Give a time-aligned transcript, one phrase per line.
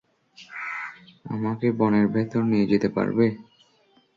[1.25, 3.25] আমাকে বনের ভেতর নিয়ে যেতে পারবে?